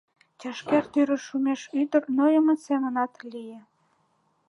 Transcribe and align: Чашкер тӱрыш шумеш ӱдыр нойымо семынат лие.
Чашкер 0.39 0.83
тӱрыш 0.93 1.21
шумеш 1.27 1.61
ӱдыр 1.81 2.03
нойымо 2.17 2.55
семынат 2.65 3.13
лие. 3.31 3.59